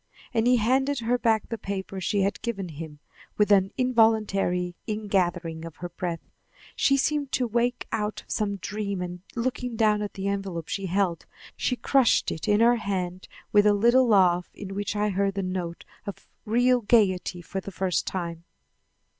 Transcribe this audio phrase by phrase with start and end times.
[0.33, 2.97] And he handed her back the paper she had given him.
[3.37, 6.27] With an involuntary ingathering of her breath,
[6.75, 10.87] she seemed to wake out of some dream and, looking down at the envelope she
[10.87, 15.35] held, she crushed it in her hand with a little laugh in which I heard
[15.35, 18.43] the note of real gaiety for the first time.